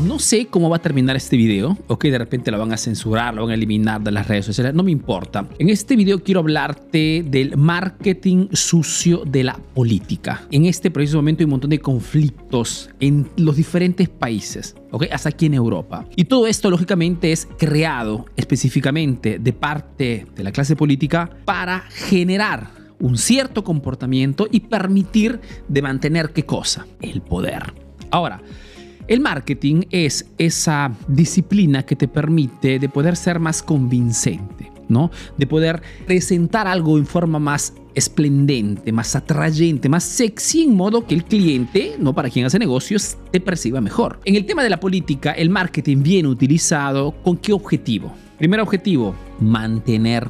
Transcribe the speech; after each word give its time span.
No 0.00 0.18
sé 0.18 0.46
cómo 0.46 0.70
va 0.70 0.76
a 0.76 0.82
terminar 0.82 1.16
este 1.16 1.36
video, 1.36 1.76
o 1.86 1.98
que 1.98 2.10
de 2.10 2.18
repente 2.18 2.50
lo 2.50 2.58
van 2.58 2.72
a 2.72 2.76
censurar, 2.76 3.34
lo 3.34 3.42
van 3.42 3.50
a 3.50 3.54
eliminar 3.54 4.00
de 4.00 4.10
las 4.10 4.26
redes 4.26 4.46
sociales, 4.46 4.74
no 4.74 4.82
me 4.82 4.90
importa. 4.90 5.46
En 5.58 5.68
este 5.68 5.96
video 5.96 6.22
quiero 6.22 6.40
hablarte 6.40 7.24
del 7.28 7.56
marketing 7.56 8.48
sucio 8.52 9.22
de 9.24 9.44
la 9.44 9.54
política. 9.74 10.46
En 10.50 10.64
este 10.64 10.90
preciso 10.90 11.18
momento 11.18 11.42
hay 11.42 11.44
un 11.44 11.50
montón 11.50 11.70
de 11.70 11.78
conflictos 11.78 12.90
en 13.00 13.28
los 13.36 13.56
diferentes 13.56 14.08
países, 14.08 14.74
¿ok? 14.90 15.04
Hasta 15.12 15.28
aquí 15.28 15.46
en 15.46 15.54
Europa. 15.54 16.06
Y 16.16 16.24
todo 16.24 16.46
esto 16.46 16.70
lógicamente 16.70 17.30
es 17.30 17.46
creado 17.58 18.24
específicamente 18.36 19.38
de 19.38 19.52
parte 19.52 20.26
de 20.34 20.42
la 20.42 20.52
clase 20.52 20.74
política 20.74 21.30
para 21.44 21.80
generar 21.80 22.70
un 22.98 23.18
cierto 23.18 23.62
comportamiento 23.62 24.48
y 24.50 24.60
permitir 24.60 25.40
de 25.68 25.82
mantener 25.82 26.32
qué 26.32 26.44
cosa? 26.44 26.86
El 27.00 27.20
poder. 27.20 27.74
Ahora, 28.10 28.42
el 29.08 29.20
marketing 29.20 29.82
es 29.90 30.26
esa 30.38 30.92
disciplina 31.08 31.84
que 31.84 31.96
te 31.96 32.08
permite 32.08 32.78
de 32.78 32.88
poder 32.88 33.16
ser 33.16 33.38
más 33.38 33.62
convincente, 33.62 34.70
¿no? 34.88 35.10
De 35.36 35.46
poder 35.46 35.82
presentar 36.06 36.66
algo 36.66 36.98
en 36.98 37.06
forma 37.06 37.38
más 37.38 37.74
esplendente, 37.94 38.92
más 38.92 39.14
atrayente, 39.16 39.88
más 39.88 40.04
sexy, 40.04 40.62
en 40.62 40.74
modo 40.74 41.06
que 41.06 41.14
el 41.14 41.24
cliente, 41.24 41.96
no 41.98 42.14
para 42.14 42.30
quien 42.30 42.46
hace 42.46 42.58
negocios, 42.58 43.16
te 43.30 43.40
perciba 43.40 43.80
mejor. 43.80 44.20
En 44.24 44.36
el 44.36 44.46
tema 44.46 44.62
de 44.62 44.70
la 44.70 44.80
política, 44.80 45.32
el 45.32 45.50
marketing 45.50 46.02
bien 46.02 46.26
utilizado, 46.26 47.12
¿con 47.22 47.36
qué 47.36 47.52
objetivo? 47.52 48.12
Primer 48.38 48.60
objetivo, 48.60 49.14
mantener 49.40 50.28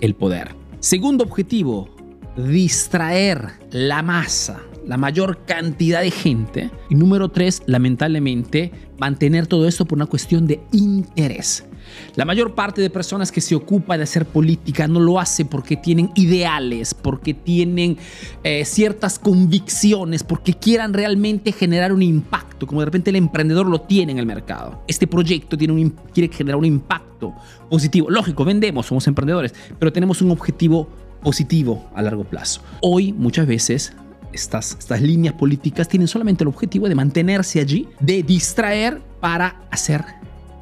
el 0.00 0.14
poder. 0.14 0.54
Segundo 0.80 1.24
objetivo, 1.24 1.88
distraer 2.36 3.52
la 3.70 4.02
masa, 4.02 4.60
la 4.86 4.96
mayor 4.96 5.44
cantidad 5.46 6.00
de 6.00 6.10
gente. 6.10 6.70
Y 6.90 6.94
número 6.94 7.30
tres, 7.30 7.62
lamentablemente, 7.66 8.72
mantener 8.98 9.46
todo 9.46 9.66
esto 9.66 9.84
por 9.84 9.98
una 9.98 10.06
cuestión 10.06 10.46
de 10.46 10.60
interés. 10.72 11.64
La 12.16 12.24
mayor 12.24 12.54
parte 12.54 12.80
de 12.80 12.90
personas 12.90 13.30
que 13.30 13.40
se 13.40 13.54
ocupa 13.54 13.96
de 13.96 14.04
hacer 14.04 14.26
política 14.26 14.88
no 14.88 15.00
lo 15.00 15.20
hace 15.20 15.44
porque 15.44 15.76
tienen 15.76 16.10
ideales, 16.14 16.94
porque 16.94 17.34
tienen 17.34 17.98
eh, 18.42 18.64
ciertas 18.64 19.18
convicciones, 19.18 20.22
porque 20.22 20.54
quieran 20.54 20.94
realmente 20.94 21.52
generar 21.52 21.92
un 21.92 22.02
impacto, 22.02 22.66
como 22.66 22.80
de 22.80 22.86
repente 22.86 23.10
el 23.10 23.16
emprendedor 23.16 23.66
lo 23.66 23.82
tiene 23.82 24.12
en 24.12 24.18
el 24.18 24.26
mercado. 24.26 24.82
Este 24.88 25.06
proyecto 25.06 25.56
tiene 25.58 25.74
un, 25.74 25.90
quiere 26.12 26.32
generar 26.34 26.58
un 26.58 26.64
impacto 26.64 27.34
positivo. 27.68 28.10
Lógico, 28.10 28.44
vendemos, 28.44 28.86
somos 28.86 29.06
emprendedores, 29.06 29.54
pero 29.78 29.92
tenemos 29.92 30.22
un 30.22 30.30
objetivo 30.30 30.88
positivo 31.22 31.90
a 31.94 32.02
largo 32.02 32.24
plazo. 32.24 32.60
Hoy 32.82 33.12
muchas 33.12 33.46
veces 33.46 33.94
estas, 34.34 34.76
estas 34.78 35.00
líneas 35.00 35.34
políticas 35.34 35.88
tienen 35.88 36.08
solamente 36.08 36.44
el 36.44 36.48
objetivo 36.48 36.88
de 36.88 36.94
mantenerse 36.94 37.60
allí, 37.60 37.88
de 38.00 38.22
distraer 38.22 39.00
para 39.20 39.62
hacer 39.70 40.04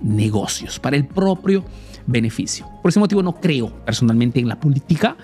negocios, 0.00 0.78
para 0.78 0.96
el 0.96 1.06
propio 1.06 1.64
beneficio. 2.06 2.66
Por 2.82 2.88
ese 2.88 2.98
motivo 2.98 3.22
no 3.22 3.40
creo 3.40 3.70
personalmente 3.84 4.40
en 4.40 4.48
la 4.48 4.58
política. 4.58 5.16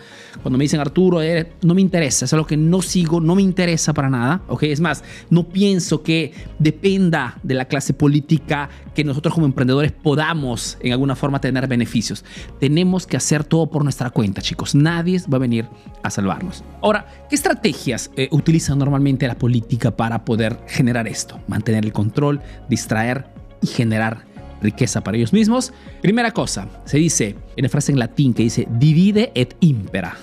Cuando 0.42 0.58
me 0.58 0.64
dicen 0.64 0.80
Arturo, 0.80 1.20
eh, 1.20 1.52
no 1.62 1.74
me 1.74 1.80
interesa, 1.80 2.24
es 2.24 2.32
algo 2.32 2.46
que 2.46 2.56
no 2.56 2.80
sigo, 2.80 3.20
no 3.20 3.34
me 3.34 3.42
interesa 3.42 3.92
para 3.92 4.08
nada. 4.08 4.42
¿ok? 4.48 4.64
Es 4.64 4.80
más, 4.80 5.02
no 5.30 5.48
pienso 5.48 6.02
que 6.02 6.32
dependa 6.58 7.38
de 7.42 7.54
la 7.54 7.64
clase 7.64 7.92
política 7.92 8.68
que 8.94 9.04
nosotros 9.04 9.34
como 9.34 9.46
emprendedores 9.46 9.92
podamos 9.92 10.78
en 10.80 10.92
alguna 10.92 11.16
forma 11.16 11.40
tener 11.40 11.66
beneficios. 11.66 12.24
Tenemos 12.60 13.06
que 13.06 13.16
hacer 13.16 13.44
todo 13.44 13.68
por 13.68 13.82
nuestra 13.82 14.10
cuenta, 14.10 14.40
chicos. 14.40 14.74
Nadie 14.74 15.20
va 15.32 15.36
a 15.36 15.40
venir 15.40 15.66
a 16.02 16.10
salvarnos. 16.10 16.62
Ahora, 16.82 17.06
¿qué 17.28 17.34
estrategias 17.34 18.10
eh, 18.16 18.28
utiliza 18.30 18.74
normalmente 18.74 19.26
la 19.26 19.36
política 19.36 19.96
para 19.96 20.24
poder 20.24 20.60
generar 20.66 21.08
esto? 21.08 21.40
Mantener 21.48 21.84
el 21.84 21.92
control, 21.92 22.40
distraer 22.68 23.26
y 23.60 23.66
generar 23.66 24.27
riqueza 24.62 25.02
para 25.02 25.16
ellos 25.16 25.32
mismos. 25.32 25.72
Primera 26.00 26.32
cosa, 26.32 26.68
se 26.84 26.98
dice 26.98 27.36
en 27.56 27.62
la 27.62 27.68
frase 27.68 27.92
en 27.92 27.98
latín 27.98 28.34
que 28.34 28.42
dice 28.42 28.66
divide 28.70 29.32
et 29.34 29.56
impera. 29.60 30.16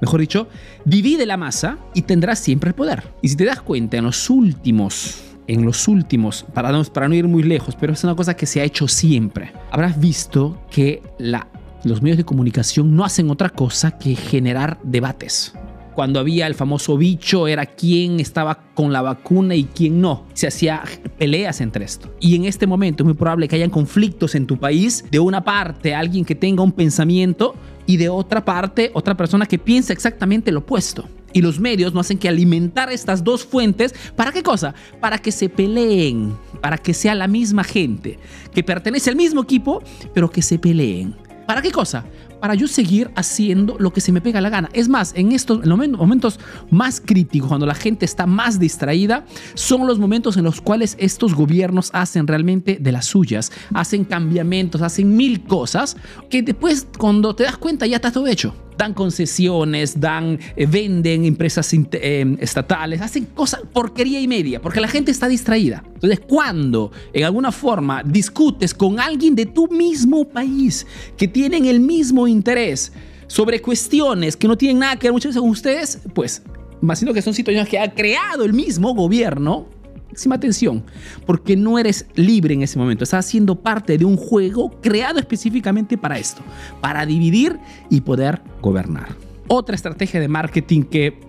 Mejor 0.00 0.20
dicho, 0.20 0.48
divide 0.84 1.24
la 1.24 1.36
masa 1.36 1.78
y 1.94 2.02
tendrás 2.02 2.38
siempre 2.38 2.68
el 2.68 2.74
poder. 2.74 3.04
Y 3.22 3.28
si 3.28 3.36
te 3.36 3.44
das 3.44 3.62
cuenta, 3.62 3.96
en 3.96 4.04
los 4.04 4.28
últimos, 4.28 5.22
en 5.46 5.64
los 5.64 5.88
últimos, 5.88 6.44
para 6.52 6.70
no, 6.70 6.84
para 6.84 7.08
no 7.08 7.14
ir 7.14 7.26
muy 7.26 7.42
lejos, 7.42 7.74
pero 7.76 7.94
es 7.94 8.04
una 8.04 8.14
cosa 8.14 8.34
que 8.34 8.46
se 8.46 8.60
ha 8.60 8.64
hecho 8.64 8.88
siempre, 8.88 9.52
habrás 9.70 9.98
visto 9.98 10.60
que 10.70 11.02
la, 11.18 11.48
los 11.84 12.02
medios 12.02 12.18
de 12.18 12.24
comunicación 12.24 12.94
no 12.94 13.04
hacen 13.04 13.30
otra 13.30 13.48
cosa 13.48 13.98
que 13.98 14.16
generar 14.16 14.78
debates 14.82 15.54
cuando 15.96 16.20
había 16.20 16.46
el 16.46 16.54
famoso 16.54 16.98
bicho, 16.98 17.48
era 17.48 17.64
quién 17.64 18.20
estaba 18.20 18.58
con 18.74 18.92
la 18.92 19.00
vacuna 19.00 19.54
y 19.54 19.64
quién 19.64 20.02
no. 20.02 20.26
Se 20.34 20.46
hacía 20.46 20.82
peleas 21.16 21.62
entre 21.62 21.86
esto. 21.86 22.14
Y 22.20 22.36
en 22.36 22.44
este 22.44 22.66
momento 22.66 23.02
es 23.02 23.06
muy 23.06 23.14
probable 23.14 23.48
que 23.48 23.56
hayan 23.56 23.70
conflictos 23.70 24.34
en 24.34 24.46
tu 24.46 24.58
país. 24.58 25.06
De 25.10 25.18
una 25.18 25.42
parte, 25.42 25.94
alguien 25.94 26.26
que 26.26 26.34
tenga 26.34 26.62
un 26.62 26.72
pensamiento 26.72 27.54
y 27.86 27.96
de 27.96 28.10
otra 28.10 28.44
parte, 28.44 28.90
otra 28.92 29.16
persona 29.16 29.46
que 29.46 29.58
piensa 29.58 29.94
exactamente 29.94 30.52
lo 30.52 30.58
opuesto. 30.60 31.08
Y 31.32 31.40
los 31.40 31.58
medios 31.58 31.94
no 31.94 32.00
hacen 32.00 32.18
que 32.18 32.28
alimentar 32.28 32.92
estas 32.92 33.24
dos 33.24 33.46
fuentes. 33.46 33.94
¿Para 34.14 34.32
qué 34.32 34.42
cosa? 34.42 34.74
Para 35.00 35.16
que 35.16 35.32
se 35.32 35.48
peleen, 35.48 36.36
para 36.60 36.76
que 36.76 36.92
sea 36.92 37.14
la 37.14 37.26
misma 37.26 37.64
gente, 37.64 38.18
que 38.52 38.62
pertenece 38.62 39.08
al 39.08 39.16
mismo 39.16 39.44
equipo, 39.44 39.82
pero 40.12 40.30
que 40.30 40.42
se 40.42 40.58
peleen. 40.58 41.16
¿Para 41.46 41.62
qué 41.62 41.70
cosa? 41.70 42.04
Para 42.40 42.54
yo 42.54 42.68
seguir 42.68 43.10
haciendo 43.16 43.76
lo 43.78 43.92
que 43.92 44.00
se 44.00 44.12
me 44.12 44.20
pega 44.20 44.40
la 44.40 44.50
gana. 44.50 44.68
Es 44.72 44.88
más, 44.88 45.12
en 45.14 45.32
estos 45.32 45.64
momentos 45.66 46.38
más 46.70 47.00
críticos, 47.00 47.48
cuando 47.48 47.66
la 47.66 47.74
gente 47.74 48.04
está 48.04 48.26
más 48.26 48.58
distraída, 48.58 49.24
son 49.54 49.86
los 49.86 49.98
momentos 49.98 50.36
en 50.36 50.44
los 50.44 50.60
cuales 50.60 50.96
estos 50.98 51.34
gobiernos 51.34 51.90
hacen 51.92 52.26
realmente 52.26 52.78
de 52.80 52.92
las 52.92 53.06
suyas, 53.06 53.52
hacen 53.74 54.04
cambiamientos, 54.04 54.82
hacen 54.82 55.16
mil 55.16 55.44
cosas 55.44 55.96
que 56.30 56.42
después 56.42 56.86
cuando 56.98 57.34
te 57.34 57.44
das 57.44 57.56
cuenta 57.56 57.86
ya 57.86 57.96
está 57.96 58.10
todo 58.10 58.26
hecho 58.26 58.54
dan 58.76 58.94
concesiones, 58.94 59.98
dan, 59.98 60.38
eh, 60.56 60.66
venden 60.66 61.24
empresas 61.24 61.72
eh, 61.72 62.36
estatales, 62.40 63.00
hacen 63.00 63.26
cosas, 63.26 63.60
porquería 63.72 64.20
y 64.20 64.28
media, 64.28 64.60
porque 64.60 64.80
la 64.80 64.88
gente 64.88 65.10
está 65.10 65.28
distraída. 65.28 65.82
Entonces, 65.94 66.20
cuando 66.20 66.92
en 67.12 67.24
alguna 67.24 67.52
forma 67.52 68.02
discutes 68.04 68.74
con 68.74 69.00
alguien 69.00 69.34
de 69.34 69.46
tu 69.46 69.68
mismo 69.68 70.24
país, 70.24 70.86
que 71.16 71.28
tienen 71.28 71.66
el 71.66 71.80
mismo 71.80 72.28
interés 72.28 72.92
sobre 73.26 73.60
cuestiones 73.60 74.36
que 74.36 74.46
no 74.46 74.56
tienen 74.56 74.78
nada 74.78 74.96
que 74.96 75.06
ver 75.06 75.12
muchas 75.12 75.30
veces 75.30 75.40
con 75.40 75.50
ustedes, 75.50 75.98
pues, 76.14 76.42
más 76.80 76.98
sino 76.98 77.14
que 77.14 77.22
son 77.22 77.34
situaciones 77.34 77.68
que 77.68 77.78
ha 77.78 77.92
creado 77.92 78.44
el 78.44 78.52
mismo 78.52 78.94
gobierno, 78.94 79.66
máxima 80.08 80.36
atención, 80.36 80.84
porque 81.26 81.56
no 81.56 81.78
eres 81.78 82.06
libre 82.14 82.54
en 82.54 82.62
ese 82.62 82.78
momento, 82.78 83.04
estás 83.04 83.26
haciendo 83.26 83.60
parte 83.60 83.98
de 83.98 84.04
un 84.04 84.16
juego 84.16 84.70
creado 84.80 85.18
específicamente 85.18 85.98
para 85.98 86.18
esto, 86.18 86.42
para 86.80 87.04
dividir 87.04 87.58
y 87.90 88.00
poder 88.00 88.40
gobernar. 88.62 89.16
Otra 89.48 89.74
estrategia 89.74 90.20
de 90.20 90.28
marketing 90.28 90.82
que, 90.82 91.20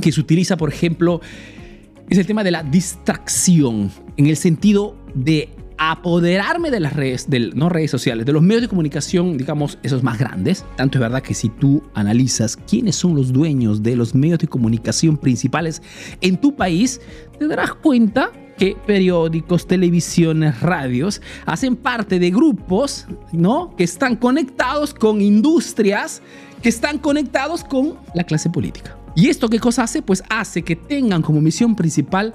que 0.00 0.12
se 0.12 0.20
utiliza, 0.20 0.56
por 0.56 0.68
ejemplo, 0.68 1.20
es 2.08 2.18
el 2.18 2.26
tema 2.26 2.44
de 2.44 2.50
la 2.50 2.62
distracción, 2.62 3.90
en 4.16 4.26
el 4.26 4.36
sentido 4.36 4.96
de 5.14 5.50
apoderarme 5.90 6.70
de 6.70 6.80
las 6.80 6.92
redes, 6.92 7.28
del, 7.30 7.52
no 7.56 7.68
redes 7.68 7.90
sociales, 7.90 8.26
de 8.26 8.32
los 8.32 8.42
medios 8.42 8.62
de 8.62 8.68
comunicación, 8.68 9.38
digamos, 9.38 9.78
esos 9.82 10.02
más 10.02 10.18
grandes. 10.18 10.64
Tanto 10.76 10.98
es 10.98 11.00
verdad 11.00 11.22
que 11.22 11.34
si 11.34 11.48
tú 11.48 11.82
analizas 11.94 12.56
quiénes 12.56 12.96
son 12.96 13.14
los 13.14 13.32
dueños 13.32 13.82
de 13.82 13.96
los 13.96 14.14
medios 14.14 14.38
de 14.38 14.48
comunicación 14.48 15.16
principales 15.16 15.82
en 16.20 16.38
tu 16.38 16.54
país, 16.54 17.00
te 17.38 17.46
darás 17.46 17.74
cuenta 17.74 18.30
que 18.58 18.76
periódicos, 18.86 19.66
televisiones, 19.66 20.60
radios 20.60 21.22
hacen 21.46 21.76
parte 21.76 22.18
de 22.18 22.30
grupos, 22.30 23.06
¿no? 23.32 23.74
Que 23.76 23.84
están 23.84 24.16
conectados 24.16 24.92
con 24.92 25.20
industrias, 25.20 26.20
que 26.60 26.68
están 26.68 26.98
conectados 26.98 27.62
con 27.62 27.94
la 28.14 28.24
clase 28.24 28.50
política. 28.50 28.98
¿Y 29.14 29.28
esto 29.28 29.48
qué 29.48 29.58
cosa 29.58 29.84
hace? 29.84 30.02
Pues 30.02 30.22
hace 30.28 30.62
que 30.62 30.76
tengan 30.76 31.22
como 31.22 31.40
misión 31.40 31.74
principal 31.74 32.34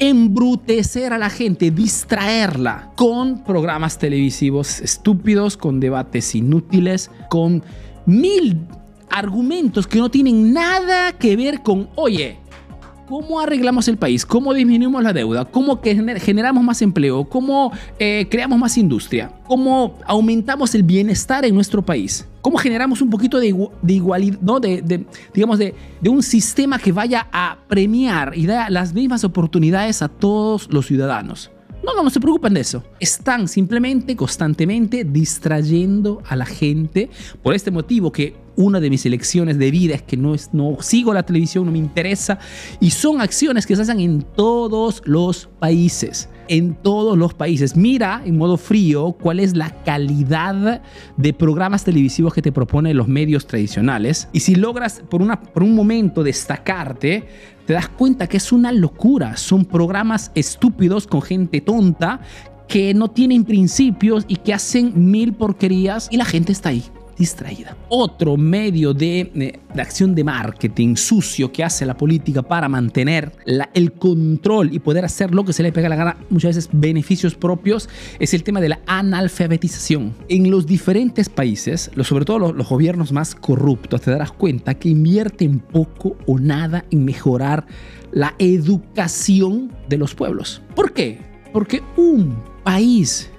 embrutecer 0.00 1.12
a 1.12 1.18
la 1.18 1.30
gente, 1.30 1.70
distraerla 1.70 2.90
con 2.96 3.44
programas 3.44 3.98
televisivos 3.98 4.80
estúpidos, 4.80 5.56
con 5.56 5.78
debates 5.78 6.34
inútiles, 6.34 7.10
con 7.28 7.62
mil 8.06 8.58
argumentos 9.10 9.86
que 9.86 9.98
no 9.98 10.10
tienen 10.10 10.52
nada 10.52 11.12
que 11.12 11.36
ver 11.36 11.62
con, 11.62 11.90
oye, 11.96 12.38
¿Cómo 13.10 13.40
arreglamos 13.40 13.88
el 13.88 13.96
país? 13.96 14.24
¿Cómo 14.24 14.54
disminuimos 14.54 15.02
la 15.02 15.12
deuda? 15.12 15.44
¿Cómo 15.44 15.80
generamos 15.82 16.62
más 16.62 16.80
empleo? 16.80 17.24
¿Cómo 17.24 17.72
eh, 17.98 18.28
creamos 18.30 18.56
más 18.56 18.78
industria? 18.78 19.32
¿Cómo 19.48 19.98
aumentamos 20.06 20.76
el 20.76 20.84
bienestar 20.84 21.44
en 21.44 21.52
nuestro 21.52 21.82
país? 21.82 22.28
¿Cómo 22.40 22.56
generamos 22.56 23.02
un 23.02 23.10
poquito 23.10 23.40
de, 23.40 23.48
igualdad, 23.88 24.60
de, 24.60 25.06
digamos, 25.34 25.58
de, 25.58 25.74
de, 26.00 26.08
un 26.08 26.22
sistema 26.22 26.78
que 26.78 26.92
vaya 26.92 27.26
a 27.32 27.58
premiar 27.66 28.30
y 28.36 28.46
dar 28.46 28.70
las 28.70 28.94
mismas 28.94 29.24
oportunidades 29.24 30.02
a 30.02 30.08
todos 30.08 30.68
los 30.70 30.86
ciudadanos? 30.86 31.50
No, 31.82 31.94
no, 31.94 32.02
no 32.02 32.10
se 32.10 32.20
preocupan 32.20 32.54
de 32.54 32.60
eso. 32.60 32.84
Están 32.98 33.48
simplemente, 33.48 34.14
constantemente 34.14 35.04
distrayendo 35.04 36.22
a 36.28 36.36
la 36.36 36.46
gente. 36.46 37.08
Por 37.42 37.54
este 37.54 37.70
motivo 37.70 38.12
que 38.12 38.34
una 38.56 38.80
de 38.80 38.90
mis 38.90 39.06
elecciones 39.06 39.58
de 39.58 39.70
vida 39.70 39.94
es 39.94 40.02
que 40.02 40.16
no, 40.16 40.34
no 40.52 40.76
sigo 40.80 41.14
la 41.14 41.22
televisión, 41.22 41.64
no 41.64 41.72
me 41.72 41.78
interesa. 41.78 42.38
Y 42.80 42.90
son 42.90 43.20
acciones 43.20 43.66
que 43.66 43.76
se 43.76 43.82
hacen 43.82 44.00
en 44.00 44.22
todos 44.22 45.02
los 45.06 45.48
países. 45.58 46.28
En 46.52 46.74
todos 46.74 47.16
los 47.16 47.32
países. 47.32 47.76
Mira 47.76 48.22
en 48.24 48.36
modo 48.36 48.56
frío 48.56 49.12
cuál 49.12 49.38
es 49.38 49.56
la 49.56 49.70
calidad 49.84 50.82
de 51.16 51.32
programas 51.32 51.84
televisivos 51.84 52.34
que 52.34 52.42
te 52.42 52.50
proponen 52.50 52.96
los 52.96 53.06
medios 53.06 53.46
tradicionales. 53.46 54.28
Y 54.32 54.40
si 54.40 54.56
logras 54.56 55.00
por, 55.08 55.22
una, 55.22 55.40
por 55.40 55.62
un 55.62 55.76
momento 55.76 56.24
destacarte, 56.24 57.28
te 57.66 57.72
das 57.72 57.88
cuenta 57.88 58.26
que 58.26 58.38
es 58.38 58.50
una 58.50 58.72
locura. 58.72 59.36
Son 59.36 59.64
programas 59.64 60.32
estúpidos 60.34 61.06
con 61.06 61.22
gente 61.22 61.60
tonta 61.60 62.20
que 62.66 62.94
no 62.94 63.12
tienen 63.12 63.44
principios 63.44 64.24
y 64.26 64.34
que 64.34 64.52
hacen 64.52 64.92
mil 65.08 65.32
porquerías 65.32 66.08
y 66.10 66.16
la 66.16 66.24
gente 66.24 66.50
está 66.50 66.70
ahí 66.70 66.82
distraída. 67.20 67.76
Otro 67.90 68.38
medio 68.38 68.94
de, 68.94 69.30
de, 69.34 69.80
acción 69.82 70.14
de 70.14 70.24
marketing 70.24 70.96
sucio 70.96 71.52
que 71.52 71.62
hace 71.62 71.84
la 71.84 71.94
política 71.94 72.40
para 72.40 72.66
mantener 72.66 73.32
el 73.74 73.92
control 73.92 74.72
y 74.72 74.78
poder 74.78 75.04
hacer 75.04 75.34
lo 75.34 75.44
que 75.44 75.52
se 75.52 75.62
le 75.62 75.70
pega 75.70 75.90
la 75.90 75.96
gana, 75.96 76.16
muchas 76.30 76.56
veces 76.56 76.70
beneficios 76.72 77.34
propios, 77.34 77.90
es 78.18 78.32
el 78.32 78.42
tema 78.42 78.62
de 78.62 78.70
la 78.70 78.80
analfabetización. 78.86 80.14
En 80.28 80.50
los 80.50 80.66
diferentes 80.66 81.28
países, 81.28 81.90
sobre 82.02 82.24
todo 82.24 82.52
los 82.54 82.68
gobiernos 82.68 83.12
más 83.12 83.34
corruptos, 83.34 84.00
te 84.00 84.10
darás 84.10 84.32
cuenta 84.32 84.72
que 84.72 84.88
invierten 84.88 85.58
poco 85.58 86.16
o 86.26 86.38
nada 86.38 86.86
en 86.90 87.04
mejorar 87.04 87.66
la 88.12 88.34
educación 88.38 89.70
de 89.90 89.98
los 89.98 90.14
pueblos. 90.14 90.62
¿Por 90.74 90.94
qué? 90.94 91.18
Porque 91.52 91.82
un 91.98 92.42
país, 92.64 93.30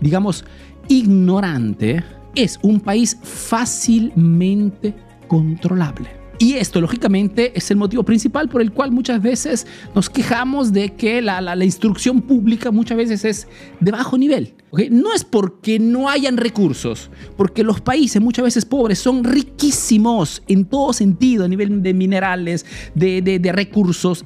digamos, 0.00 0.44
ignorante, 0.86 2.04
es 2.34 2.58
un 2.62 2.80
país 2.80 3.16
fácilmente 3.22 4.94
controlable. 5.28 6.24
Y 6.38 6.54
esto, 6.54 6.80
lógicamente, 6.80 7.52
es 7.56 7.70
el 7.70 7.76
motivo 7.76 8.02
principal 8.02 8.48
por 8.48 8.60
el 8.60 8.72
cual 8.72 8.90
muchas 8.90 9.22
veces 9.22 9.66
nos 9.94 10.10
quejamos 10.10 10.72
de 10.72 10.90
que 10.90 11.22
la, 11.22 11.56
instrucción 11.64 12.20
pública 12.20 12.72
muchas 12.72 12.96
veces 12.96 13.24
es 13.24 13.48
de 13.78 13.92
bajo 13.92 14.18
nivel. 14.18 14.54
No 14.90 15.14
es 15.14 15.22
porque 15.22 15.78
no 15.78 16.08
hayan 16.08 16.36
recursos, 16.36 17.10
porque 17.36 17.62
los 17.62 17.80
países 17.80 18.20
muchas 18.20 18.44
veces 18.44 18.64
pobres 18.64 18.98
son 18.98 19.22
riquísimos 19.22 20.42
en 20.48 20.64
todo 20.64 20.92
sentido, 20.92 21.44
a 21.44 21.48
nivel 21.48 21.82
de 21.82 21.94
minerales, 21.94 22.66
de, 22.94 23.22
de 23.22 23.52
recursos, 23.52 24.24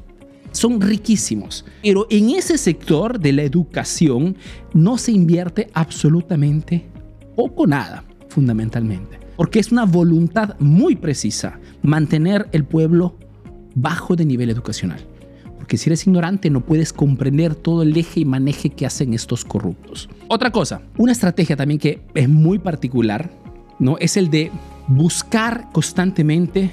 son 0.50 0.80
riquísimos. 0.80 1.66
Pero 1.82 2.06
en 2.08 2.30
ese 2.30 2.56
sector 2.56 3.20
de 3.20 3.32
la 3.32 3.42
educación 3.42 4.36
no 4.72 4.96
se 4.96 5.12
invierte 5.12 5.68
absolutamente 5.74 6.86
poco 7.38 7.68
nada, 7.68 8.02
fundamentalmente. 8.30 9.16
Porque 9.36 9.60
es 9.60 9.70
una 9.70 9.84
voluntad 9.84 10.58
muy 10.58 10.96
precisa 10.96 11.60
mantener 11.82 12.48
el 12.50 12.64
pueblo 12.64 13.16
bajo 13.76 14.16
de 14.16 14.24
nivel 14.24 14.50
educacional. 14.50 14.98
Porque 15.56 15.76
si 15.76 15.88
eres 15.88 16.04
ignorante 16.04 16.50
no 16.50 16.62
puedes 16.62 16.92
comprender 16.92 17.54
todo 17.54 17.84
el 17.84 17.96
eje 17.96 18.20
y 18.20 18.24
maneje 18.24 18.70
que 18.70 18.86
hacen 18.86 19.14
estos 19.14 19.44
corruptos. 19.44 20.08
Otra 20.26 20.50
cosa, 20.50 20.82
una 20.96 21.12
estrategia 21.12 21.54
también 21.54 21.78
que 21.78 22.02
es 22.12 22.28
muy 22.28 22.58
particular, 22.58 23.30
¿no? 23.78 23.98
Es 23.98 24.16
el 24.16 24.30
de 24.30 24.50
buscar 24.88 25.70
constantemente 25.70 26.72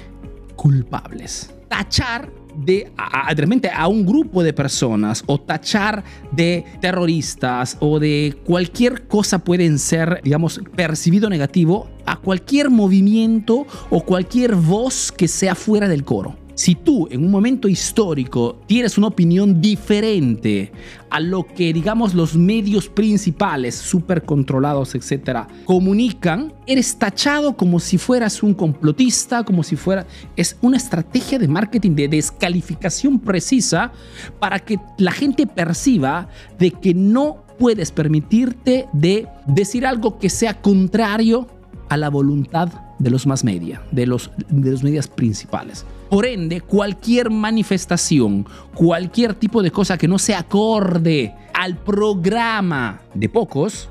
culpables. 0.56 1.54
Tachar 1.68 2.32
de 2.56 2.90
a, 2.96 3.32
a 3.74 3.88
un 3.88 4.06
grupo 4.06 4.42
de 4.42 4.52
personas 4.52 5.22
o 5.26 5.40
tachar 5.40 6.04
de 6.32 6.64
terroristas 6.80 7.76
o 7.80 7.98
de 7.98 8.36
cualquier 8.44 9.06
cosa 9.06 9.38
pueden 9.38 9.78
ser, 9.78 10.20
digamos, 10.22 10.60
percibido 10.74 11.28
negativo 11.28 11.88
a 12.06 12.16
cualquier 12.16 12.70
movimiento 12.70 13.66
o 13.90 14.04
cualquier 14.04 14.54
voz 14.54 15.12
que 15.12 15.28
sea 15.28 15.54
fuera 15.54 15.88
del 15.88 16.04
coro. 16.04 16.45
Si 16.56 16.74
tú 16.74 17.06
en 17.10 17.22
un 17.22 17.30
momento 17.30 17.68
histórico 17.68 18.62
tienes 18.66 18.96
una 18.96 19.08
opinión 19.08 19.60
diferente 19.60 20.72
a 21.10 21.20
lo 21.20 21.46
que 21.46 21.70
digamos 21.70 22.14
los 22.14 22.34
medios 22.34 22.88
principales, 22.88 23.74
súper 23.74 24.24
controlados, 24.24 24.94
etcétera, 24.94 25.48
comunican, 25.66 26.54
eres 26.66 26.98
tachado 26.98 27.58
como 27.58 27.78
si 27.78 27.98
fueras 27.98 28.42
un 28.42 28.54
complotista, 28.54 29.44
como 29.44 29.62
si 29.62 29.76
fuera... 29.76 30.06
Es 30.34 30.56
una 30.62 30.78
estrategia 30.78 31.38
de 31.38 31.46
marketing 31.46 31.90
de 31.90 32.08
descalificación 32.08 33.18
precisa 33.18 33.92
para 34.38 34.58
que 34.58 34.78
la 34.96 35.12
gente 35.12 35.46
perciba 35.46 36.30
de 36.58 36.70
que 36.70 36.94
no 36.94 37.44
puedes 37.58 37.90
permitirte 37.90 38.86
de 38.94 39.28
decir 39.46 39.84
algo 39.84 40.18
que 40.18 40.30
sea 40.30 40.54
contrario 40.62 41.48
a 41.90 41.98
la 41.98 42.08
voluntad 42.08 42.68
de 42.98 43.10
los 43.10 43.26
más 43.26 43.44
media, 43.44 43.82
de 43.92 44.06
los, 44.06 44.30
de 44.48 44.70
los 44.70 44.82
medios 44.82 45.06
principales. 45.06 45.84
Por 46.08 46.24
ende, 46.26 46.60
cualquier 46.60 47.30
manifestación, 47.30 48.46
cualquier 48.74 49.34
tipo 49.34 49.62
de 49.62 49.70
cosa 49.70 49.98
que 49.98 50.06
no 50.06 50.18
se 50.18 50.34
acorde 50.34 51.34
al 51.52 51.76
programa 51.76 53.00
de 53.14 53.28
pocos, 53.28 53.88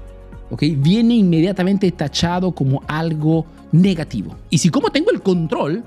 ¿okay? 0.50 0.76
viene 0.76 1.16
inmediatamente 1.16 1.92
tachado 1.92 2.52
como 2.54 2.82
algo 2.88 3.46
negativo. 3.72 4.38
Y 4.50 4.60
si 4.60 4.70
como 4.70 4.90
tengo 4.90 5.12
el 5.12 5.22
control 5.22 5.84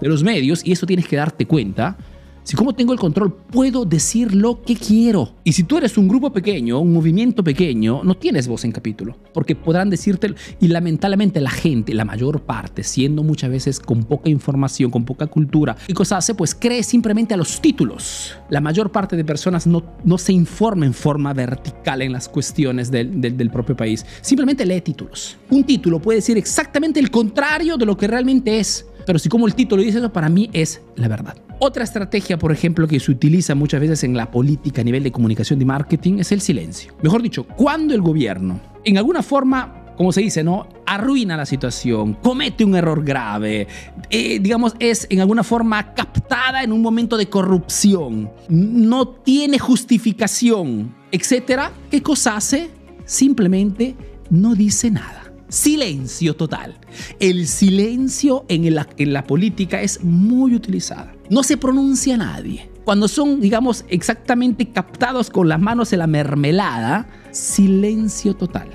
de 0.00 0.08
los 0.08 0.22
medios, 0.22 0.64
y 0.64 0.72
eso 0.72 0.86
tienes 0.86 1.08
que 1.08 1.16
darte 1.16 1.46
cuenta, 1.46 1.96
si 2.42 2.56
como 2.56 2.74
tengo 2.74 2.92
el 2.92 2.98
control, 2.98 3.32
puedo 3.50 3.84
decir 3.84 4.34
lo 4.34 4.62
que 4.62 4.76
quiero. 4.76 5.34
Y 5.44 5.52
si 5.52 5.64
tú 5.64 5.78
eres 5.78 5.96
un 5.96 6.08
grupo 6.08 6.32
pequeño, 6.32 6.80
un 6.80 6.92
movimiento 6.92 7.44
pequeño, 7.44 8.02
no 8.02 8.16
tienes 8.16 8.48
voz 8.48 8.64
en 8.64 8.72
capítulo, 8.72 9.16
porque 9.32 9.54
podrán 9.54 9.90
decirte, 9.90 10.34
y 10.60 10.68
lamentablemente 10.68 11.40
la 11.40 11.50
gente, 11.50 11.94
la 11.94 12.04
mayor 12.04 12.42
parte, 12.42 12.82
siendo 12.82 13.22
muchas 13.22 13.50
veces 13.50 13.80
con 13.80 14.04
poca 14.04 14.28
información, 14.28 14.90
con 14.90 15.04
poca 15.04 15.26
cultura 15.26 15.76
y 15.86 15.92
cosas 15.92 16.18
hace, 16.18 16.34
pues 16.34 16.54
cree 16.54 16.82
simplemente 16.82 17.34
a 17.34 17.36
los 17.36 17.60
títulos. 17.60 18.36
La 18.50 18.60
mayor 18.60 18.90
parte 18.90 19.16
de 19.16 19.24
personas 19.24 19.66
no, 19.66 19.82
no 20.04 20.18
se 20.18 20.32
informa 20.32 20.86
en 20.86 20.94
forma 20.94 21.32
vertical 21.32 22.02
en 22.02 22.12
las 22.12 22.28
cuestiones 22.28 22.90
del, 22.90 23.20
del, 23.20 23.36
del 23.36 23.50
propio 23.50 23.76
país, 23.76 24.04
simplemente 24.20 24.66
lee 24.66 24.80
títulos. 24.80 25.36
Un 25.50 25.64
título 25.64 26.00
puede 26.00 26.18
decir 26.18 26.36
exactamente 26.36 27.00
el 27.00 27.10
contrario 27.10 27.76
de 27.76 27.86
lo 27.86 27.96
que 27.96 28.06
realmente 28.06 28.58
es. 28.58 28.86
Pero 29.06 29.18
si 29.18 29.28
como 29.28 29.46
el 29.46 29.54
título 29.54 29.82
dice 29.82 29.98
eso, 29.98 30.12
para 30.12 30.28
mí 30.28 30.50
es 30.52 30.80
la 30.96 31.08
verdad. 31.08 31.36
Otra 31.58 31.84
estrategia, 31.84 32.38
por 32.38 32.52
ejemplo, 32.52 32.88
que 32.88 32.98
se 32.98 33.10
utiliza 33.10 33.54
muchas 33.54 33.80
veces 33.80 34.04
en 34.04 34.16
la 34.16 34.30
política 34.30 34.80
a 34.80 34.84
nivel 34.84 35.02
de 35.02 35.12
comunicación 35.12 35.60
y 35.62 35.64
marketing 35.64 36.18
es 36.18 36.32
el 36.32 36.40
silencio. 36.40 36.94
Mejor 37.02 37.22
dicho, 37.22 37.44
cuando 37.44 37.94
el 37.94 38.00
gobierno, 38.00 38.60
en 38.84 38.98
alguna 38.98 39.22
forma 39.22 39.82
como 39.96 40.10
se 40.10 40.22
dice, 40.22 40.42
¿no? 40.42 40.66
Arruina 40.86 41.36
la 41.36 41.46
situación, 41.46 42.14
comete 42.14 42.64
un 42.64 42.74
error 42.74 43.04
grave, 43.04 43.68
eh, 44.10 44.38
digamos, 44.40 44.74
es 44.78 45.06
en 45.10 45.20
alguna 45.20 45.44
forma 45.44 45.94
captada 45.94 46.62
en 46.62 46.72
un 46.72 46.82
momento 46.82 47.16
de 47.16 47.28
corrupción, 47.28 48.30
no 48.48 49.08
tiene 49.08 49.58
justificación, 49.58 50.94
etcétera. 51.10 51.72
¿Qué 51.90 52.02
cosa 52.02 52.36
hace? 52.36 52.70
Simplemente 53.04 53.94
no 54.30 54.54
dice 54.54 54.90
nada. 54.90 55.21
Silencio 55.52 56.34
total. 56.34 56.78
El 57.20 57.46
silencio 57.46 58.46
en, 58.48 58.74
la 58.74 59.26
política 59.26 59.82
es 59.82 60.02
muy 60.02 60.54
utilizada. 60.54 61.14
No 61.28 61.42
se 61.42 61.58
pronuncia 61.58 62.16
nadie. 62.16 62.70
Cuando 62.84 63.06
son, 63.06 63.38
digamos, 63.38 63.84
exactamente 63.90 64.70
captados 64.72 65.28
con 65.28 65.50
las 65.50 65.60
manos 65.60 65.92
en 65.92 65.98
la 65.98 66.06
mermelada, 66.06 67.06
silencio 67.32 68.34
total. 68.34 68.68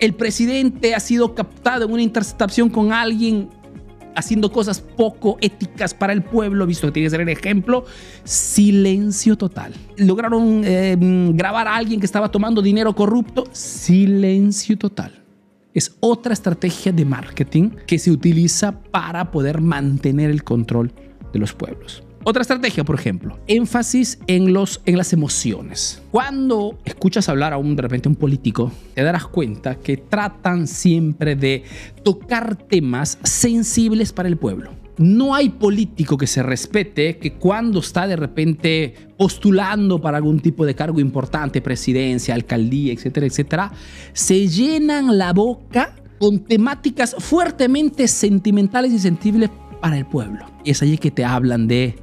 El 0.00 0.12
presidente 0.12 0.94
ha 0.94 1.00
sido 1.00 1.34
captado 1.34 1.86
en 1.86 1.92
una 1.92 2.02
interceptación 2.02 2.68
con 2.68 2.92
alguien 2.92 3.48
haciendo 4.14 4.52
cosas 4.52 4.82
poco 4.82 5.38
éticas 5.40 5.94
para 5.94 6.12
el 6.12 6.22
pueblo, 6.22 6.66
visto 6.66 6.88
que 6.88 6.92
tiene 6.92 7.06
que 7.06 7.10
ser 7.10 7.20
el 7.22 7.30
ejemplo, 7.30 7.86
silencio 8.24 9.38
total. 9.38 9.72
Lograron 9.96 10.60
eh, 10.62 10.94
grabar 11.32 11.68
a 11.68 11.76
alguien 11.76 12.00
que 12.00 12.06
estaba 12.06 12.30
tomando 12.30 12.60
dinero 12.60 12.94
corrupto, 12.94 13.48
silencio 13.50 14.76
total 14.76 15.24
es 15.78 15.96
otra 16.00 16.32
estrategia 16.32 16.92
de 16.92 17.04
marketing 17.04 17.70
que 17.86 17.98
se 17.98 18.10
utiliza 18.10 18.72
para 18.80 19.30
poder 19.30 19.60
mantener 19.60 20.30
el 20.30 20.44
control 20.44 20.92
de 21.32 21.38
los 21.38 21.52
pueblos. 21.52 22.02
Otra 22.24 22.42
estrategia, 22.42 22.84
por 22.84 22.96
ejemplo, 22.98 23.38
énfasis 23.46 24.18
en, 24.26 24.52
los, 24.52 24.82
en 24.84 24.98
las 24.98 25.12
emociones. 25.12 26.02
Cuando 26.10 26.78
escuchas 26.84 27.28
hablar 27.28 27.52
a 27.52 27.58
un, 27.58 27.74
de 27.74 27.82
repente 27.82 28.08
un 28.08 28.16
político, 28.16 28.70
te 28.94 29.02
darás 29.02 29.26
cuenta 29.26 29.76
que 29.76 29.96
tratan 29.96 30.66
siempre 30.66 31.36
de 31.36 31.62
tocar 32.02 32.56
temas 32.56 33.18
sensibles 33.22 34.12
para 34.12 34.28
el 34.28 34.36
pueblo. 34.36 34.72
No 34.98 35.34
hay 35.34 35.50
político 35.50 36.16
que 36.16 36.26
se 36.26 36.42
respete 36.42 37.18
que 37.18 37.34
cuando 37.34 37.80
está 37.80 38.06
de 38.06 38.16
repente 38.16 38.94
postulando 39.16 40.00
para 40.00 40.16
algún 40.16 40.40
tipo 40.40 40.66
de 40.66 40.74
cargo 40.74 41.00
importante, 41.00 41.62
presidencia, 41.62 42.34
alcaldía, 42.34 42.92
etcétera, 42.92 43.26
etcétera, 43.26 43.72
se 44.12 44.48
llenan 44.48 45.16
la 45.16 45.32
boca 45.32 45.94
con 46.18 46.40
temáticas 46.40 47.14
fuertemente 47.18 48.08
sentimentales 48.08 48.92
y 48.92 48.98
sensibles 48.98 49.50
para 49.80 49.98
el 49.98 50.06
pueblo. 50.06 50.44
Y 50.64 50.72
es 50.72 50.82
allí 50.82 50.98
que 50.98 51.10
te 51.10 51.24
hablan 51.24 51.68
de 51.68 51.94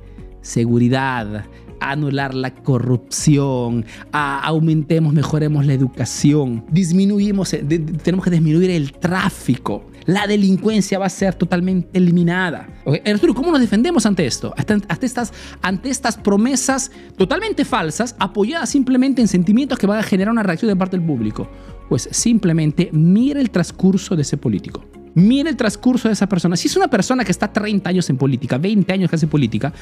seguridad, 0.42 1.46
anular 1.80 2.34
la 2.34 2.54
corrupción, 2.54 3.86
aumentemos, 4.12 5.14
mejoremos 5.14 5.66
la 5.66 5.74
educación, 5.74 6.66
disminuimos, 6.72 7.56
tenemos 8.04 8.24
que 8.24 8.32
disminuir 8.32 8.70
el 8.72 8.94
tráfico. 8.94 9.86
La 10.06 10.28
delincuencia 10.28 11.00
va 11.00 11.08
a 11.08 11.10
ser 11.10 11.34
totalmente 11.36 11.98
eliminada. 11.98 12.68
Arturo, 13.06 13.34
¿cómo 13.34 13.52
nos 13.52 13.60
defendemos 13.60 14.06
ante 14.06 14.26
esto? 14.26 14.54
Ante, 14.58 15.06
estas, 15.06 15.34
ante 15.62 15.90
estas 15.90 16.18
promesas 16.18 16.92
totalmente 17.18 17.66
falsas, 17.66 18.16
apoyadas 18.20 18.70
simplemente 18.70 19.22
en 19.22 19.28
sentimientos 19.28 19.80
que 19.80 19.88
van 19.88 20.00
a 20.00 20.04
generar 20.04 20.32
una 20.32 20.44
reacción 20.44 20.70
de 20.70 20.76
parte 20.76 20.98
del 20.98 21.06
público. 21.06 21.50
Pues 21.90 22.08
simplemente 22.12 22.90
mire 22.92 23.42
el 23.42 23.50
transcurso 23.50 24.16
de 24.16 24.22
ese 24.22 24.38
político. 24.38 24.86
Mire 25.16 25.50
el 25.50 25.56
transcurso 25.56 26.10
de 26.10 26.14
esa 26.14 26.28
persona. 26.28 26.58
Si 26.58 26.68
es 26.68 26.76
una 26.76 26.90
persona 26.90 27.24
que 27.24 27.32
está 27.32 27.52
30 27.52 27.90
años 27.90 28.10
en 28.10 28.18
política, 28.18 28.58
20 28.58 28.92
años 28.92 29.10
que 29.10 29.16
hace 29.16 29.28
política, 29.28 29.74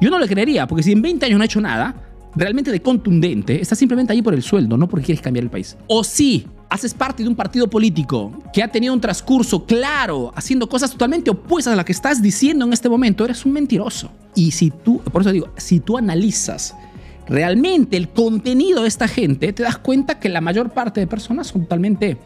yo 0.00 0.10
no 0.10 0.18
le 0.18 0.28
creería, 0.28 0.66
porque 0.66 0.82
si 0.82 0.92
en 0.92 1.00
20 1.00 1.26
años 1.26 1.38
no 1.38 1.42
ha 1.42 1.46
hecho 1.46 1.60
nada, 1.60 2.11
realmente 2.34 2.70
de 2.70 2.80
contundente, 2.80 3.60
está 3.60 3.74
simplemente 3.74 4.12
ahí 4.12 4.22
por 4.22 4.34
el 4.34 4.42
sueldo, 4.42 4.76
no 4.76 4.88
porque 4.88 5.06
quieres 5.06 5.22
cambiar 5.22 5.44
el 5.44 5.50
país. 5.50 5.76
O 5.86 6.02
si 6.04 6.46
haces 6.70 6.94
parte 6.94 7.22
de 7.22 7.28
un 7.28 7.36
partido 7.36 7.68
político 7.68 8.32
que 8.52 8.62
ha 8.62 8.68
tenido 8.68 8.94
un 8.94 9.00
transcurso 9.00 9.64
claro, 9.66 10.32
haciendo 10.34 10.68
cosas 10.68 10.90
totalmente 10.90 11.30
opuestas 11.30 11.74
a 11.74 11.76
las 11.76 11.84
que 11.84 11.92
estás 11.92 12.22
diciendo 12.22 12.64
en 12.64 12.72
este 12.72 12.88
momento, 12.88 13.24
eres 13.24 13.44
un 13.44 13.52
mentiroso. 13.52 14.10
Y 14.34 14.52
si 14.52 14.70
tú, 14.70 14.98
por 15.00 15.22
eso 15.22 15.32
digo, 15.32 15.50
si 15.56 15.80
tú 15.80 15.98
analizas 15.98 16.74
realmente 17.28 17.96
el 17.96 18.08
contenido 18.08 18.82
de 18.82 18.88
esta 18.88 19.06
gente, 19.06 19.52
te 19.52 19.62
das 19.62 19.78
cuenta 19.78 20.18
que 20.18 20.28
la 20.28 20.40
mayor 20.40 20.70
parte 20.70 21.00
de 21.00 21.06
personas 21.06 21.48
son 21.48 21.62
totalmente 21.62 22.18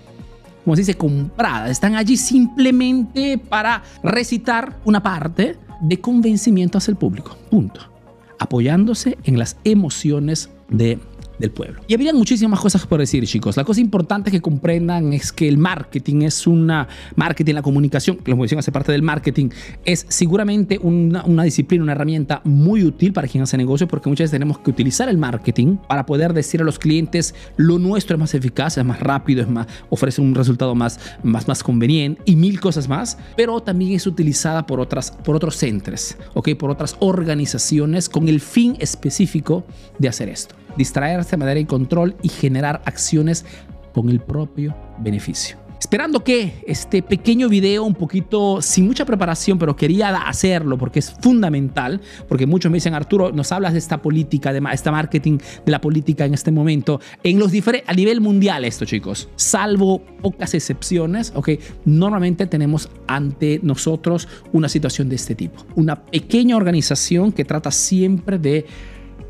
como 0.65 0.75
se 0.75 0.83
dice, 0.83 0.95
compradas. 0.95 1.71
Están 1.71 1.95
allí 1.95 2.17
simplemente 2.17 3.39
para 3.39 3.85
recitar 4.03 4.77
una 4.85 5.01
parte 5.01 5.57
de 5.81 6.01
convencimiento 6.01 6.79
hacia 6.79 6.91
el 6.91 6.97
público. 6.97 7.37
Punto. 7.49 7.96
Apoyándose 8.39 9.19
en 9.25 9.39
las 9.39 9.57
emociones 9.65 10.51
de 10.69 10.99
del 11.39 11.51
pueblo. 11.51 11.81
Y 11.87 11.95
habría 11.95 12.13
muchísimas 12.13 12.61
cosas 12.61 12.87
por 12.87 13.01
decir, 13.01 13.25
chicos. 13.27 13.57
La 13.57 13.65
cosa 13.65 13.81
importante 13.81 14.31
que 14.31 14.41
comprendan 14.41 15.13
es 15.13 15.33
que 15.33 15.49
el 15.49 15.59
marketing 15.59 16.23
es 16.23 16.47
una 16.47 16.89
marketing, 17.15 17.55
la 17.55 17.63
comunicación, 17.63 18.17
la 18.19 18.33
comunicación 18.33 18.59
hace 18.59 18.73
parte 18.73 18.93
del 18.93 19.03
marketing, 19.03 19.51
es 19.85 20.07
seguramente 20.09 20.79
una, 20.83 21.25
una, 21.25 21.43
disciplina, 21.43 21.83
una 21.83 21.93
herramienta 21.93 22.41
muy 22.45 22.85
útil 22.85 23.13
para 23.13 23.29
quien 23.29 23.43
hace 23.43 23.57
negocio, 23.57 23.87
porque 23.89 24.09
muchas 24.09 24.25
veces 24.25 24.33
tenemos 24.33 24.59
que 24.59 24.71
utilizar 24.71 25.09
el 25.09 25.19
marketing 25.19 25.77
para 25.89 26.07
poder 26.07 26.33
decir 26.33 26.61
a 26.61 26.65
los 26.65 26.79
clientes 26.79 27.35
lo 27.57 27.79
nuestro 27.79 28.17
es 28.17 28.21
más 28.21 28.35
eficaz, 28.35 28.79
es 28.79 28.85
más 28.85 29.01
rápido, 29.01 29.43
es 29.43 29.49
más, 29.49 29.67
ofrece 29.91 30.21
un 30.21 30.35
resultado 30.35 30.75
más, 30.75 30.99
más, 31.23 31.49
más 31.49 31.63
conveniente 31.63 32.23
y 32.25 32.37
mil 32.37 32.61
cosas 32.61 32.89
más, 32.89 33.19
pero 33.37 33.61
también 33.61 33.93
es 33.93 34.07
utilizada 34.07 34.67
por, 34.67 34.81
otras, 34.81 35.11
por 35.11 35.37
otros 35.37 35.57
centros, 35.57 36.17
¿ok? 36.35 36.51
Por 36.59 36.71
otras 36.71 36.97
organizaciones 37.01 38.09
con 38.09 38.29
el 38.29 38.41
fin 38.41 38.77
específico 38.81 39.65
de 39.99 40.09
hacer 40.09 40.29
esto 40.29 40.55
distraerse 40.77 41.33
de 41.33 41.37
manera 41.39 41.61
y 41.61 41.65
control 41.65 42.17
y 42.23 42.29
generar 42.29 42.83
acciones 42.85 43.45
con 43.93 44.11
el 44.11 44.21
propio 44.21 44.77
beneficio. 44.99 45.57
Esperando 45.79 46.25
que 46.25 46.65
este 46.67 47.03
pequeño 47.03 47.49
video, 47.49 47.85
un 47.85 47.95
poquito 47.95 48.63
sin 48.63 48.87
mucha 48.87 49.05
preparación, 49.05 49.59
pero 49.59 49.77
quería 49.77 50.09
hacerlo 50.17 50.79
porque 50.79 51.01
es 51.01 51.11
fundamental, 51.21 52.01
porque 52.29 52.47
muchos 52.47 52.73
me 52.73 52.77
dicen, 52.79 52.95
Arturo, 52.95 53.31
nos 53.31 53.53
hablas 53.53 53.73
de 53.73 53.79
esta 53.79 54.01
política, 54.01 54.53
de 54.53 54.63
esta 54.73 54.91
marketing 54.91 55.39
de 55.65 55.71
la 55.71 55.81
política 55.81 56.25
en 56.25 56.35
este 56.35 56.51
momento, 56.51 57.01
en 57.23 57.39
los 57.39 57.53
a 57.87 57.93
nivel 57.93 58.21
mundial 58.21 58.65
esto, 58.65 58.85
chicos, 58.85 59.29
salvo 59.37 60.01
pocas 60.23 60.55
excepciones, 60.55 61.33
ok, 61.35 61.51
normalmente 61.85 62.47
tenemos 62.47 62.89
ante 63.07 63.61
nosotros 63.63 64.29
una 64.53 64.69
situación 64.69 65.09
de 65.09 65.17
este 65.17 65.35
tipo. 65.35 65.65
Una 65.75 66.05
pequeña 66.05 66.57
organización 66.57 67.33
que 67.33 67.45
trata 67.45 67.71
siempre 67.71 68.39
de 68.39 68.67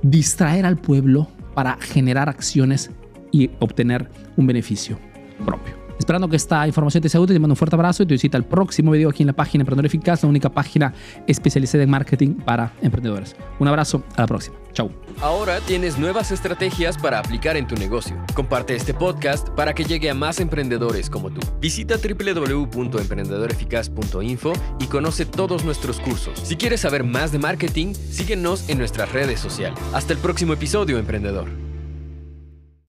distraer 0.02 0.64
al 0.64 0.78
pueblo 0.78 1.28
para 1.56 1.78
generar 1.80 2.28
acciones 2.28 2.90
y 3.32 3.50
obtener 3.60 4.10
un 4.36 4.46
beneficio 4.46 4.98
propio. 5.42 5.85
Esperando 5.98 6.28
que 6.28 6.36
esta 6.36 6.66
información 6.66 7.02
te 7.02 7.08
sea 7.08 7.20
útil, 7.20 7.34
te 7.34 7.40
mando 7.40 7.54
un 7.54 7.56
fuerte 7.56 7.76
abrazo 7.76 8.02
y 8.02 8.06
te 8.06 8.14
visita 8.14 8.36
el 8.36 8.44
próximo 8.44 8.90
video 8.92 9.10
aquí 9.10 9.22
en 9.22 9.28
la 9.28 9.32
página 9.32 9.62
Emprendedor 9.62 9.86
Eficaz, 9.86 10.22
la 10.22 10.28
única 10.28 10.50
página 10.50 10.92
especializada 11.26 11.84
en 11.84 11.90
marketing 11.90 12.34
para 12.34 12.72
emprendedores. 12.82 13.34
Un 13.58 13.68
abrazo, 13.68 14.02
a 14.16 14.22
la 14.22 14.26
próxima. 14.26 14.56
Chau. 14.72 14.90
Ahora 15.22 15.60
tienes 15.60 15.98
nuevas 15.98 16.30
estrategias 16.30 16.98
para 16.98 17.18
aplicar 17.18 17.56
en 17.56 17.66
tu 17.66 17.76
negocio. 17.76 18.14
Comparte 18.34 18.76
este 18.76 18.92
podcast 18.92 19.48
para 19.50 19.72
que 19.72 19.84
llegue 19.84 20.10
a 20.10 20.14
más 20.14 20.38
emprendedores 20.38 21.08
como 21.08 21.30
tú. 21.30 21.40
Visita 21.60 21.96
www.emprendedoreficaz.info 21.96 24.52
y 24.78 24.86
conoce 24.86 25.24
todos 25.24 25.64
nuestros 25.64 25.98
cursos. 26.00 26.38
Si 26.44 26.56
quieres 26.56 26.82
saber 26.82 27.04
más 27.04 27.32
de 27.32 27.38
marketing, 27.38 27.94
síguenos 27.94 28.68
en 28.68 28.76
nuestras 28.78 29.10
redes 29.12 29.40
sociales. 29.40 29.78
Hasta 29.94 30.12
el 30.12 30.18
próximo 30.18 30.52
episodio, 30.52 30.98
emprendedor. 30.98 31.48